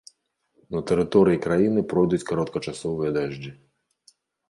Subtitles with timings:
[0.75, 3.51] На тэрыторыі краіны пройдуць кароткачасовыя дажджы.